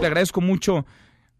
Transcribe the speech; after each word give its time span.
Le 0.00 0.06
agradezco 0.06 0.40
mucho 0.40 0.84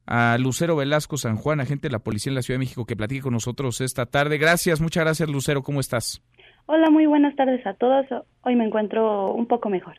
a 0.07 0.39
Lucero 0.39 0.77
Velasco 0.77 1.17
San 1.17 1.37
Juan, 1.37 1.61
agente 1.61 1.89
de 1.89 1.93
la 1.93 1.99
Policía 1.99 2.31
en 2.31 2.37
la 2.37 2.43
Ciudad 2.43 2.57
de 2.57 2.65
México, 2.65 2.87
que 2.87 2.97
platique 2.97 3.23
con 3.23 3.35
nosotros 3.35 3.81
esta 3.81 4.07
tarde. 4.07 4.39
Gracias, 4.39 4.81
muchas 4.81 5.05
gracias 5.05 5.29
Lucero, 5.29 5.63
¿cómo 5.63 5.81
estás? 5.81 6.23
Hola, 6.67 6.91
muy 6.91 7.07
buenas 7.07 7.37
tardes 7.37 7.65
a 7.67 7.75
todos. 7.75 8.07
Hoy 8.43 8.57
me 8.57 8.65
encuentro 8.65 9.33
un 9.35 9.47
poco 9.47 9.69
mejor. 9.69 9.97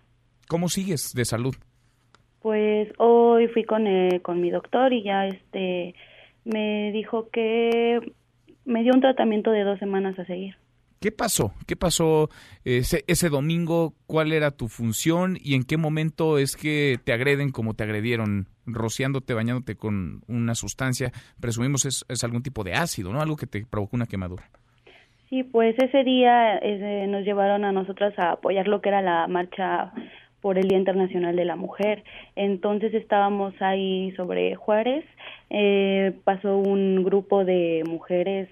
¿Cómo 0.48 0.70
sigues 0.70 1.14
de 1.14 1.26
salud? 1.26 1.56
Pues 2.42 2.90
hoy 2.98 3.48
fui 3.50 3.64
con, 3.64 3.86
eh, 3.86 4.22
con 4.22 4.42
mi 4.42 4.50
doctor 4.50 4.94
y 4.94 5.04
ya 5.04 5.28
este 5.28 5.94
me 6.46 6.92
dijo 6.94 7.30
que 7.30 8.00
me 8.66 8.84
dio 8.84 8.94
un 8.94 9.02
tratamiento 9.02 9.52
de 9.52 9.64
dos 9.64 9.78
semanas 9.80 10.18
a 10.18 10.26
seguir. 10.26 10.56
¿Qué 11.00 11.12
pasó? 11.12 11.54
¿Qué 11.68 11.76
pasó 11.76 12.30
ese, 12.66 13.04
ese, 13.08 13.30
domingo? 13.30 13.94
¿Cuál 14.08 14.34
era 14.34 14.52
tu 14.52 14.68
función 14.68 15.38
y 15.40 15.56
en 15.56 15.64
qué 15.64 15.78
momento 15.78 16.40
es 16.40 16.56
que 16.56 16.98
te 17.04 17.14
agreden 17.14 17.52
como 17.52 17.76
te 17.76 17.84
agredieron, 17.84 18.48
rociándote, 18.66 19.34
bañándote 19.34 19.76
con 19.76 20.22
una 20.28 20.56
sustancia? 20.56 21.12
Presumimos 21.40 21.86
es, 21.86 22.04
es 22.10 22.24
algún 22.24 22.42
tipo 22.42 22.64
de 22.64 22.74
ácido, 22.74 23.14
¿no? 23.14 23.22
Algo 23.22 23.36
que 23.36 23.46
te 23.46 23.66
provocó 23.66 23.96
una 23.96 24.08
quemadura. 24.08 24.50
Sí, 25.30 25.44
pues 25.44 25.78
ese 25.78 26.04
día 26.04 26.58
eh, 26.58 27.06
nos 27.08 27.26
llevaron 27.26 27.66
a 27.66 27.72
nosotras 27.72 28.18
a 28.18 28.32
apoyar 28.32 28.68
lo 28.68 28.82
que 28.82 28.90
era 28.90 29.02
la 29.02 29.28
marcha 29.28 29.92
por 30.42 30.58
el 30.58 30.70
Día 30.70 30.78
Internacional 30.78 31.36
de 31.36 31.44
la 31.44 31.58
Mujer. 31.58 32.04
Entonces 32.36 32.94
estábamos 32.94 33.54
ahí 33.62 34.14
sobre 34.16 34.56
Juárez, 34.56 35.04
eh, 35.50 36.14
pasó 36.24 36.58
un 36.58 37.04
grupo 37.04 37.44
de 37.44 37.84
mujeres 37.86 38.48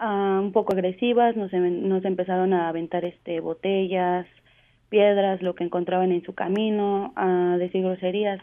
uh, 0.00 0.40
un 0.40 0.52
poco 0.52 0.72
agresivas, 0.72 1.36
nos, 1.36 1.52
nos 1.52 2.04
empezaron 2.04 2.52
a 2.52 2.68
aventar 2.68 3.04
este 3.04 3.40
botellas, 3.40 4.26
piedras, 4.88 5.42
lo 5.42 5.54
que 5.54 5.64
encontraban 5.64 6.12
en 6.12 6.22
su 6.24 6.34
camino, 6.34 7.12
a 7.16 7.56
decir 7.58 7.82
groserías. 7.82 8.40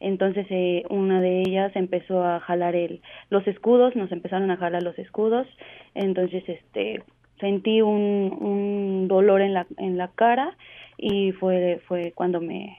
Entonces 0.00 0.46
eh, 0.50 0.84
una 0.90 1.20
de 1.20 1.40
ellas 1.40 1.72
empezó 1.74 2.22
a 2.22 2.40
jalar 2.40 2.76
el, 2.76 3.00
los 3.30 3.46
escudos, 3.46 3.96
nos 3.96 4.12
empezaron 4.12 4.50
a 4.50 4.56
jalar 4.56 4.82
los 4.82 4.98
escudos. 4.98 5.46
Entonces 5.94 6.42
este 6.46 7.02
sentí 7.40 7.80
un, 7.80 8.36
un 8.38 9.08
dolor 9.08 9.40
en 9.40 9.54
la, 9.54 9.66
en 9.78 9.96
la 9.96 10.08
cara 10.08 10.56
y 10.98 11.32
fue, 11.32 11.80
fue 11.86 12.12
cuando 12.14 12.40
me, 12.40 12.76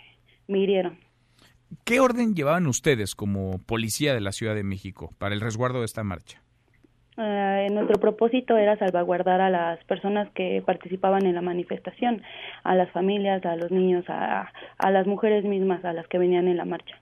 me 0.48 0.60
hirieron. 0.60 1.00
¿Qué 1.84 2.00
orden 2.00 2.36
llevaban 2.36 2.68
ustedes 2.68 3.16
como 3.16 3.60
policía 3.66 4.14
de 4.14 4.22
la 4.22 4.32
Ciudad 4.32 4.56
de 4.56 4.64
México 4.64 5.10
para 5.18 5.34
el 5.34 5.42
resguardo 5.42 5.80
de 5.80 5.86
esta 5.86 6.04
marcha? 6.04 6.42
Uh, 7.18 7.72
nuestro 7.74 7.98
propósito 8.00 8.58
era 8.58 8.78
salvaguardar 8.78 9.40
a 9.40 9.50
las 9.50 9.82
personas 9.86 10.30
que 10.36 10.62
participaban 10.66 11.26
en 11.26 11.36
la 11.36 11.42
manifestación, 11.42 12.22
a 12.64 12.76
las 12.76 12.92
familias, 12.92 13.46
a 13.46 13.56
los 13.56 13.72
niños, 13.72 14.04
a, 14.10 14.52
a 14.78 14.92
las 14.92 15.08
mujeres 15.08 15.46
mismas, 15.46 15.86
a 15.86 15.94
las 15.94 16.08
que 16.08 16.18
venían 16.18 16.50
en 16.50 16.58
la 16.58 16.66
marcha. 16.66 17.00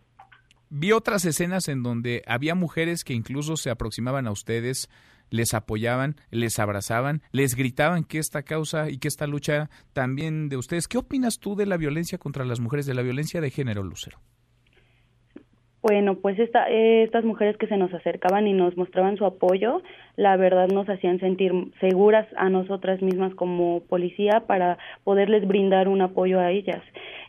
Vi 0.70 0.92
otras 0.92 1.26
escenas 1.26 1.68
en 1.68 1.82
donde 1.82 2.22
había 2.28 2.54
mujeres 2.54 3.04
que 3.04 3.14
incluso 3.14 3.58
se 3.58 3.72
aproximaban 3.72 4.28
a 4.28 4.32
ustedes, 4.32 4.88
les 5.32 5.56
apoyaban, 5.56 6.16
les 6.30 6.60
abrazaban, 6.60 7.22
les 7.32 7.56
gritaban 7.56 8.04
que 8.04 8.20
esta 8.20 8.44
causa 8.44 8.90
y 8.92 9.00
que 9.00 9.08
esta 9.08 9.26
lucha 9.26 9.72
también 9.94 10.48
de 10.48 10.58
ustedes. 10.58 10.88
¿Qué 10.88 11.00
opinas 11.00 11.40
tú 11.40 11.56
de 11.56 11.66
la 11.66 11.78
violencia 11.78 12.20
contra 12.20 12.46
las 12.46 12.60
mujeres, 12.60 12.86
de 12.86 12.94
la 12.94 13.02
violencia 13.02 13.42
de 13.42 13.50
género, 13.50 13.82
Lucero? 13.82 14.20
Bueno, 15.84 16.16
pues 16.16 16.40
esta, 16.40 16.70
eh, 16.70 17.04
estas 17.04 17.26
mujeres 17.26 17.58
que 17.58 17.68
se 17.68 17.76
nos 17.76 17.94
acercaban 17.94 18.48
y 18.48 18.54
nos 18.54 18.78
mostraban 18.78 19.18
su 19.18 19.26
apoyo, 19.26 19.82
la 20.16 20.38
verdad 20.38 20.70
nos 20.70 20.88
hacían 20.88 21.20
sentir 21.20 21.52
seguras 21.82 22.26
a 22.38 22.48
nosotras 22.50 23.02
mismas 23.02 23.36
como 23.36 23.82
policía 23.90 24.44
para 24.48 24.78
poderles 25.04 25.46
brindar 25.46 25.90
un 25.90 26.02
apoyo 26.02 26.40
a 26.40 26.52
ellas. 26.52 26.82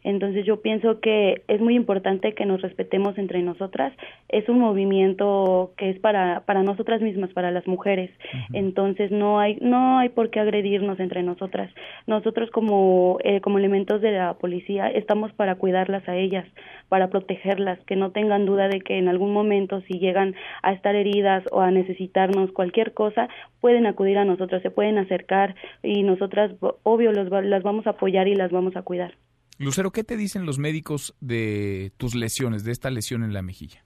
Entonces 0.05 0.44
yo 0.44 0.60
pienso 0.60 1.00
que 1.00 1.42
es 1.48 1.60
muy 1.60 1.74
importante 1.74 2.34
que 2.34 2.44
nos 2.44 2.60
respetemos 2.60 3.16
entre 3.19 3.42
nosotras. 3.42 3.92
Es 4.28 4.48
un 4.48 4.61
movimiento 4.61 5.72
que 5.77 5.91
es 5.91 5.98
para 5.98 6.42
para 6.46 6.62
nosotras 6.62 7.01
mismas, 7.01 7.33
para 7.33 7.51
las 7.51 7.67
mujeres. 7.67 8.11
Uh 8.11 8.36
-huh. 8.36 8.58
Entonces 8.58 9.11
no 9.11 9.40
hay 9.40 9.56
no 9.61 9.98
hay 9.98 10.11
por 10.11 10.30
qué 10.30 10.40
agredirnos 10.40 11.01
entre 11.01 11.23
nosotras. 11.23 11.70
Nosotros 12.06 12.51
como 12.51 13.18
eh, 13.24 13.40
como 13.40 13.58
elementos 13.58 14.02
de 14.02 14.12
la 14.12 14.34
policía 14.34 14.89
estamos 14.89 15.33
para 15.33 15.56
cuidarlas 15.56 16.07
a 16.08 16.17
ellas, 16.17 16.46
para 16.89 17.08
protegerlas, 17.08 17.78
que 17.86 17.96
no 17.96 18.11
tengan 18.11 18.45
duda 18.45 18.68
de 18.68 18.80
que 18.80 18.98
en 18.98 19.08
algún 19.08 19.33
momento 19.33 19.80
si 19.83 19.98
llegan 19.98 20.34
a 20.62 20.73
estar 20.73 20.95
heridas 20.95 21.45
o 21.51 21.61
a 21.61 21.70
necesitarnos 21.70 22.52
cualquier 22.52 22.92
cosa, 22.92 23.28
pueden 23.61 23.86
acudir 23.86 24.18
a 24.18 24.24
nosotros, 24.27 24.62
se 24.62 24.70
pueden 24.70 24.98
acercar 24.98 25.55
y 25.83 26.02
nosotras 26.02 26.52
obvio 26.83 27.12
los, 27.12 27.30
las 27.45 27.62
vamos 27.62 27.86
a 27.86 27.90
apoyar 27.90 28.28
y 28.28 28.34
las 28.34 28.51
vamos 28.51 28.77
a 28.77 28.83
cuidar. 28.83 29.14
Lucero, 29.58 29.92
¿qué 29.92 30.04
te 30.04 30.16
dicen 30.16 30.46
los 30.46 30.58
médicos 30.58 31.14
de 31.20 31.92
tus 31.96 32.14
lesiones, 32.14 32.64
de 32.64 32.72
esta 32.72 32.90
lesión 32.90 33.22
en 33.22 33.32
la 33.32 33.42
mejilla? 33.42 33.84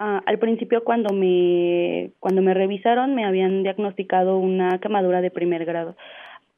Uh, 0.00 0.18
al 0.26 0.38
principio 0.40 0.82
cuando 0.82 1.14
me 1.14 2.10
cuando 2.18 2.42
me 2.42 2.52
revisaron 2.52 3.14
me 3.14 3.24
habían 3.24 3.62
diagnosticado 3.62 4.38
una 4.38 4.80
quemadura 4.80 5.20
de 5.20 5.30
primer 5.30 5.64
grado. 5.64 5.96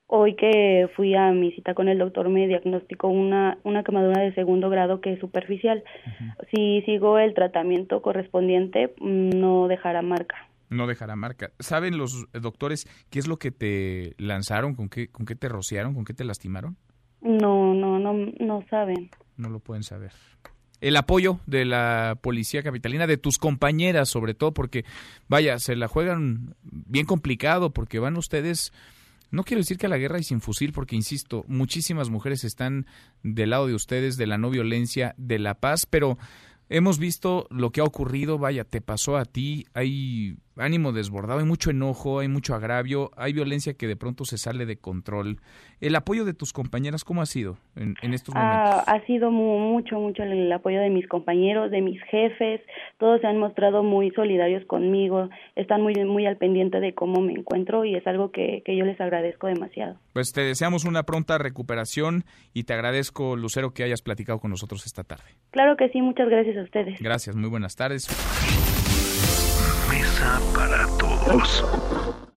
Hoy 0.07 0.37
que 0.37 0.89
fui 0.97 1.15
a 1.15 1.33
mi 1.33 1.53
cita 1.53 1.75
con 1.75 1.89
el 1.89 1.99
doctor 1.99 2.31
me 2.31 2.47
diagnosticó 2.47 3.09
una 3.09 3.59
una 3.63 3.83
quemadura 3.83 4.23
de 4.23 4.33
segundo 4.33 4.71
grado 4.71 5.03
que 5.03 5.13
es 5.13 5.21
superficial. 5.21 5.85
Uh 5.85 6.25
-huh. 6.25 6.47
Si 6.51 6.83
sigo 6.87 7.19
el 7.19 7.35
tratamiento 7.35 8.01
correspondiente 8.01 8.95
no 9.01 9.69
dejará 9.69 10.01
marca. 10.01 10.49
No 10.71 10.87
dejará 10.87 11.15
marca. 11.15 11.51
¿Saben 11.59 11.99
los 11.99 12.27
doctores 12.33 12.87
qué 13.11 13.19
es 13.19 13.29
lo 13.29 13.37
que 13.37 13.51
te 13.51 14.15
lanzaron, 14.17 14.75
con 14.75 14.89
qué 14.89 15.09
con 15.09 15.27
qué 15.27 15.35
te 15.35 15.51
rociaron, 15.51 15.95
con 15.95 16.05
qué 16.07 16.15
te 16.15 16.25
lastimaron? 16.25 16.77
No, 17.27 17.75
no, 17.75 17.99
no, 17.99 18.15
no 18.39 18.65
saben. 18.71 19.11
No 19.37 19.51
lo 19.51 19.59
pueden 19.59 19.83
saber. 19.83 20.13
El 20.81 20.97
apoyo 20.97 21.41
de 21.47 21.65
la 21.65 22.19
policía 22.23 22.63
capitalina, 22.63 23.07
de 23.07 23.17
tus 23.17 23.39
compañeras 23.39 24.09
sobre 24.09 24.35
todo, 24.35 24.53
porque 24.53 24.85
vaya, 25.27 25.59
se 25.59 25.75
la 25.75 25.89
juegan 25.89 26.55
bien 26.63 27.05
complicado, 27.05 27.73
porque 27.73 27.99
van 27.99 28.17
ustedes, 28.17 28.73
no 29.31 29.43
quiero 29.43 29.61
decir 29.61 29.77
que 29.77 29.87
a 29.87 29.89
la 29.89 29.99
guerra 29.99 30.21
y 30.21 30.23
sin 30.23 30.41
fusil, 30.41 30.73
porque 30.73 30.95
insisto, 30.95 31.45
muchísimas 31.49 32.11
mujeres 32.11 32.45
están 32.45 32.87
del 33.25 33.51
lado 33.51 33.67
de 33.67 33.75
ustedes, 33.75 34.17
de 34.17 34.27
la 34.27 34.39
no 34.39 34.51
violencia, 34.51 35.15
de 35.17 35.41
la 35.41 35.55
paz, 35.55 35.87
pero 35.87 36.19
hemos 36.69 36.99
visto 37.01 37.49
lo 37.51 37.71
que 37.71 37.81
ha 37.81 37.85
ocurrido, 37.85 38.39
vaya, 38.39 38.65
te 38.65 38.81
pasó 38.81 39.17
a 39.17 39.25
ti, 39.25 39.67
hay 39.75 40.37
ánimo 40.57 40.93
desbordado, 40.93 41.41
hay 41.41 41.45
mucho 41.45 41.71
enojo, 41.71 42.21
hay 42.21 42.29
mucho 42.29 42.55
agravio, 42.55 43.11
hay 43.17 43.33
violencia 43.33 43.75
que 43.75 43.87
de 43.87 43.97
pronto 43.97 44.25
se 44.25 44.39
sale 44.39 44.67
de 44.67 44.77
control. 44.77 45.41
¿El 45.81 45.95
apoyo 45.95 46.25
de 46.25 46.35
tus 46.35 46.53
compañeras 46.53 47.05
cómo 47.05 47.23
ha 47.23 47.27
sido 47.27 47.59
en, 47.77 47.95
en 48.03 48.15
estos 48.15 48.35
momentos? 48.35 48.71
Ah, 48.71 48.85
ha 48.87 49.07
sido 49.07 49.31
muy, 49.31 49.59
mucho, 49.59 49.99
mucho 49.99 50.23
el 50.23 50.51
apoyo 50.53 50.81
de 50.81 50.91
mis 50.91 51.07
compañeros, 51.09 51.71
de 51.71 51.83
mis 51.83 52.01
jefes, 52.05 52.61
todos 52.99 53.21
se 53.21 53.27
han 53.27 53.39
mostrado 53.39 53.83
muy 53.83 54.11
solidarios 54.13 54.65
conmigo, 54.67 55.29
están 55.55 55.83
muy, 55.83 55.95
muy 56.05 56.27
al 56.27 56.37
pendiente 56.37 56.81
de 56.81 56.95
cómo 56.95 57.21
me 57.21 57.33
encuentro 57.33 57.85
y 57.85 57.95
es 57.95 58.07
algo 58.07 58.31
que, 58.31 58.63
que 58.65 58.77
yo 58.77 58.85
les 58.85 59.01
agradezco 59.01 59.47
demasiado. 59.47 59.97
Pues 60.13 60.33
te 60.33 60.43
deseamos 60.43 60.85
una 60.85 61.03
pronta 61.03 61.39
recuperación 61.39 62.25
y 62.55 62.65
te 62.65 62.73
agradezco, 62.73 63.37
Lucero, 63.37 63.73
que 63.73 63.85
hayas 63.85 64.03
platicado 64.03 64.39
con 64.39 64.51
nosotros 64.51 64.87
esta 64.87 65.05
tarde. 65.05 65.25
Claro 65.51 65.77
que 65.77 65.89
sí, 65.91 66.01
muchas 66.01 66.29
gracias 66.29 66.57
a 66.57 66.63
ustedes. 66.63 67.01
Gracias, 67.01 67.37
muy 67.37 67.51
buenas 67.51 67.77
tardes. 67.77 68.07
Para 70.55 70.87
todos. 70.99 71.63